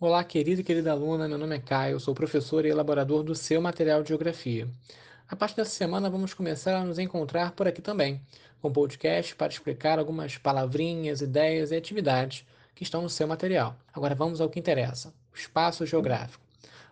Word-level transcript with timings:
Olá, 0.00 0.22
querido 0.22 0.60
e 0.60 0.64
querida 0.64 0.92
aluna, 0.92 1.26
meu 1.26 1.36
nome 1.36 1.56
é 1.56 1.58
Caio, 1.58 1.98
sou 1.98 2.14
professor 2.14 2.64
e 2.64 2.68
elaborador 2.68 3.24
do 3.24 3.34
seu 3.34 3.60
material 3.60 4.00
de 4.00 4.10
geografia. 4.10 4.68
A 5.28 5.34
partir 5.34 5.56
dessa 5.56 5.72
semana 5.72 6.08
vamos 6.08 6.32
começar 6.32 6.76
a 6.76 6.84
nos 6.84 7.00
encontrar 7.00 7.50
por 7.50 7.66
aqui 7.66 7.82
também, 7.82 8.22
com 8.62 8.72
podcast 8.72 9.34
para 9.34 9.52
explicar 9.52 9.98
algumas 9.98 10.38
palavrinhas, 10.38 11.20
ideias 11.20 11.72
e 11.72 11.76
atividades 11.76 12.46
que 12.76 12.84
estão 12.84 13.02
no 13.02 13.10
seu 13.10 13.26
material. 13.26 13.74
Agora 13.92 14.14
vamos 14.14 14.40
ao 14.40 14.48
que 14.48 14.60
interessa: 14.60 15.12
o 15.34 15.36
espaço 15.36 15.84
geográfico. 15.84 16.44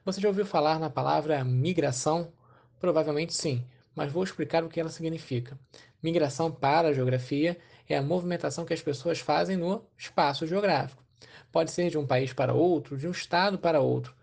Você 0.04 0.20
já 0.20 0.26
ouviu 0.26 0.44
falar 0.44 0.80
na 0.80 0.90
palavra 0.90 1.44
migração? 1.44 2.32
Provavelmente 2.80 3.32
sim, 3.32 3.64
mas 3.94 4.10
vou 4.10 4.24
explicar 4.24 4.64
o 4.64 4.68
que 4.68 4.80
ela 4.80 4.90
significa. 4.90 5.56
Migração 6.02 6.50
para 6.50 6.88
a 6.88 6.92
geografia 6.92 7.56
é 7.88 7.96
a 7.96 8.02
movimentação 8.02 8.64
que 8.64 8.74
as 8.74 8.82
pessoas 8.82 9.20
fazem 9.20 9.56
no 9.56 9.86
espaço 9.96 10.44
geográfico. 10.44 11.05
Pode 11.52 11.70
ser 11.70 11.90
de 11.90 11.98
um 11.98 12.06
país 12.06 12.32
para 12.32 12.54
outro, 12.54 12.96
de 12.96 13.06
um 13.06 13.10
estado 13.10 13.58
para 13.58 13.80
outro, 13.80 14.14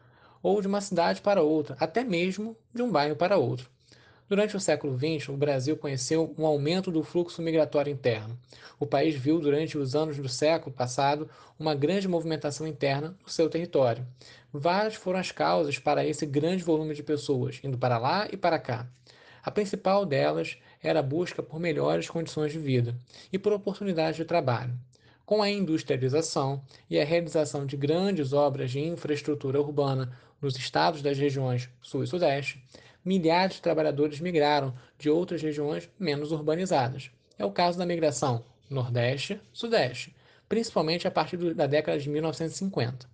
ou 0.42 0.62
de 0.62 0.68
uma 0.68 0.82
cidade 0.82 1.22
para 1.22 1.42
outra, 1.42 1.76
até 1.80 2.04
mesmo 2.04 2.56
de 2.74 2.82
um 2.82 2.92
bairro 2.92 3.16
para 3.16 3.38
outro. 3.38 3.70
Durante 4.28 4.56
o 4.56 4.60
século 4.60 4.98
XX, 4.98 5.30
o 5.30 5.38
Brasil 5.38 5.78
conheceu 5.78 6.34
um 6.38 6.46
aumento 6.46 6.90
do 6.90 7.04
fluxo 7.04 7.42
migratório 7.42 7.92
interno. 7.92 8.38
O 8.80 8.86
país 8.86 9.16
viu, 9.16 9.40
durante 9.40 9.78
os 9.78 9.96
anos 9.96 10.18
do 10.18 10.30
século 10.30 10.74
passado, 10.74 11.30
uma 11.60 11.76
grande 11.76 12.08
movimentação 12.08 12.66
interna 12.66 13.16
no 13.22 13.30
seu 13.30 13.50
território. 13.50 14.06
Várias 14.52 14.96
foram 14.96 15.20
as 15.20 15.32
causas 15.32 15.78
para 15.78 16.06
esse 16.06 16.26
grande 16.26 16.64
volume 16.64 16.96
de 16.96 17.04
pessoas, 17.04 17.60
indo 17.64 17.78
para 17.78 17.98
lá 17.98 18.28
e 18.32 18.38
para 18.38 18.58
cá. 18.58 18.88
A 19.44 19.52
principal 19.52 20.06
delas 20.06 20.58
era 20.82 21.00
a 21.00 21.04
busca 21.04 21.44
por 21.44 21.60
melhores 21.60 22.10
condições 22.10 22.52
de 22.52 22.60
vida 22.60 22.96
e 23.32 23.38
por 23.38 23.52
oportunidades 23.52 24.16
de 24.16 24.26
trabalho. 24.26 24.74
Com 25.26 25.42
a 25.42 25.50
industrialização 25.50 26.62
e 26.90 27.00
a 27.00 27.06
realização 27.06 27.66
de 27.66 27.78
grandes 27.78 28.34
obras 28.34 28.72
de 28.72 28.82
infraestrutura 28.82 29.62
urbana 29.62 30.12
nos 30.42 30.58
estados 30.58 31.02
das 31.02 31.18
regiões 31.18 31.70
Sul 31.82 32.04
e 32.04 32.08
Sudeste, 32.08 32.62
milhares 33.06 33.56
de 33.56 33.62
trabalhadores 33.62 34.20
migraram 34.20 34.74
de 35.00 35.10
outras 35.10 35.42
regiões 35.42 35.90
menos 35.98 36.34
urbanizadas. 36.34 37.10
É 37.40 37.46
o 37.46 37.52
caso 37.52 37.78
da 37.78 37.86
migração 37.86 38.44
Nordeste-Sudeste, 38.70 40.14
principalmente 40.50 41.08
a 41.08 41.12
partir 41.12 41.38
da 41.54 41.68
década 41.68 41.98
de 41.98 42.10
1950. 42.10 43.08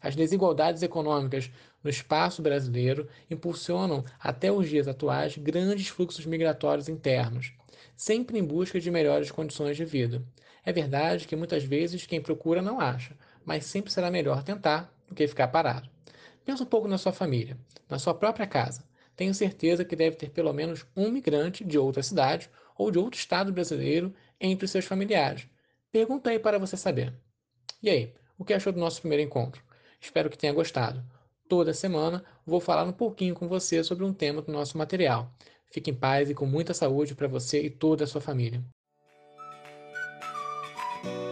As 0.00 0.14
desigualdades 0.14 0.84
econômicas 0.84 1.50
no 1.82 1.90
espaço 1.90 2.40
brasileiro 2.40 3.08
impulsionam 3.28 4.04
até 4.20 4.52
os 4.52 4.68
dias 4.68 4.86
atuais 4.86 5.36
grandes 5.36 5.88
fluxos 5.88 6.24
migratórios 6.24 6.88
internos, 6.88 7.52
sempre 7.96 8.38
em 8.38 8.44
busca 8.44 8.78
de 8.78 8.92
melhores 8.92 9.32
condições 9.32 9.76
de 9.76 9.84
vida. 9.84 10.22
É 10.68 10.72
verdade 10.72 11.26
que 11.26 11.34
muitas 11.34 11.64
vezes 11.64 12.04
quem 12.04 12.20
procura 12.20 12.60
não 12.60 12.78
acha, 12.78 13.16
mas 13.42 13.64
sempre 13.64 13.90
será 13.90 14.10
melhor 14.10 14.42
tentar 14.42 14.92
do 15.08 15.14
que 15.14 15.26
ficar 15.26 15.48
parado. 15.48 15.88
Pensa 16.44 16.62
um 16.62 16.66
pouco 16.66 16.86
na 16.86 16.98
sua 16.98 17.10
família, 17.10 17.56
na 17.88 17.98
sua 17.98 18.12
própria 18.12 18.46
casa. 18.46 18.84
Tenho 19.16 19.32
certeza 19.32 19.82
que 19.82 19.96
deve 19.96 20.16
ter 20.16 20.28
pelo 20.28 20.52
menos 20.52 20.84
um 20.94 21.10
migrante 21.10 21.64
de 21.64 21.78
outra 21.78 22.02
cidade 22.02 22.50
ou 22.76 22.90
de 22.90 22.98
outro 22.98 23.18
estado 23.18 23.50
brasileiro 23.50 24.14
entre 24.38 24.66
os 24.66 24.70
seus 24.70 24.84
familiares. 24.84 25.48
Pergunta 25.90 26.28
aí 26.28 26.38
para 26.38 26.58
você 26.58 26.76
saber. 26.76 27.14
E 27.82 27.88
aí, 27.88 28.12
o 28.36 28.44
que 28.44 28.52
achou 28.52 28.70
do 28.70 28.78
nosso 28.78 29.00
primeiro 29.00 29.24
encontro? 29.24 29.62
Espero 29.98 30.28
que 30.28 30.36
tenha 30.36 30.52
gostado. 30.52 31.02
Toda 31.48 31.72
semana 31.72 32.22
vou 32.44 32.60
falar 32.60 32.84
um 32.84 32.92
pouquinho 32.92 33.34
com 33.34 33.48
você 33.48 33.82
sobre 33.82 34.04
um 34.04 34.12
tema 34.12 34.42
do 34.42 34.52
nosso 34.52 34.76
material. 34.76 35.32
Fique 35.72 35.90
em 35.90 35.94
paz 35.94 36.28
e 36.28 36.34
com 36.34 36.44
muita 36.44 36.74
saúde 36.74 37.14
para 37.14 37.26
você 37.26 37.62
e 37.62 37.70
toda 37.70 38.04
a 38.04 38.06
sua 38.06 38.20
família. 38.20 38.62
え? 41.04 41.27